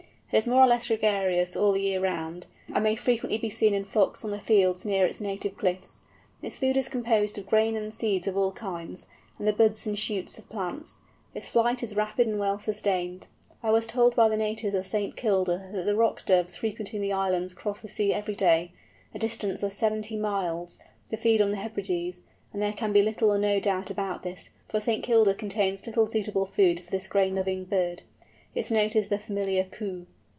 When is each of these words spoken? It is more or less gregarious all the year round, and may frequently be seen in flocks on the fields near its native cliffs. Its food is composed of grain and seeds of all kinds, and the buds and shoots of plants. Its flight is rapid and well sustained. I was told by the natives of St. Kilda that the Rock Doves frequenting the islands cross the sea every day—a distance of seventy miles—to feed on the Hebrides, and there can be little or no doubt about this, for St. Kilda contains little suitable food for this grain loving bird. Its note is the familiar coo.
It 0.33 0.37
is 0.37 0.47
more 0.47 0.61
or 0.63 0.67
less 0.67 0.87
gregarious 0.87 1.57
all 1.57 1.73
the 1.73 1.81
year 1.81 1.99
round, 1.99 2.47
and 2.73 2.81
may 2.81 2.95
frequently 2.95 3.37
be 3.37 3.49
seen 3.49 3.73
in 3.73 3.83
flocks 3.83 4.23
on 4.23 4.31
the 4.31 4.39
fields 4.39 4.85
near 4.85 5.05
its 5.05 5.19
native 5.19 5.57
cliffs. 5.57 5.99
Its 6.41 6.55
food 6.55 6.77
is 6.77 6.87
composed 6.87 7.37
of 7.37 7.47
grain 7.47 7.75
and 7.75 7.93
seeds 7.93 8.27
of 8.27 8.37
all 8.37 8.53
kinds, 8.53 9.07
and 9.37 9.45
the 9.45 9.51
buds 9.51 9.85
and 9.85 9.99
shoots 9.99 10.37
of 10.37 10.47
plants. 10.47 10.99
Its 11.35 11.49
flight 11.49 11.83
is 11.83 11.97
rapid 11.97 12.27
and 12.27 12.39
well 12.39 12.57
sustained. 12.57 13.27
I 13.61 13.71
was 13.71 13.87
told 13.87 14.15
by 14.15 14.29
the 14.29 14.37
natives 14.37 14.73
of 14.73 14.87
St. 14.87 15.17
Kilda 15.17 15.69
that 15.73 15.83
the 15.83 15.97
Rock 15.97 16.25
Doves 16.25 16.55
frequenting 16.55 17.01
the 17.01 17.11
islands 17.11 17.53
cross 17.53 17.81
the 17.81 17.89
sea 17.89 18.13
every 18.13 18.35
day—a 18.35 19.19
distance 19.19 19.63
of 19.63 19.73
seventy 19.73 20.15
miles—to 20.15 21.17
feed 21.17 21.41
on 21.41 21.51
the 21.51 21.57
Hebrides, 21.57 22.21
and 22.53 22.61
there 22.61 22.71
can 22.71 22.93
be 22.93 23.01
little 23.01 23.31
or 23.33 23.37
no 23.37 23.59
doubt 23.59 23.89
about 23.89 24.23
this, 24.23 24.51
for 24.69 24.79
St. 24.79 25.03
Kilda 25.03 25.33
contains 25.33 25.85
little 25.85 26.07
suitable 26.07 26.45
food 26.45 26.81
for 26.85 26.89
this 26.89 27.09
grain 27.09 27.35
loving 27.35 27.65
bird. 27.65 28.03
Its 28.55 28.71
note 28.71 28.95
is 28.95 29.09
the 29.09 29.19
familiar 29.19 29.65
coo. 29.65 30.07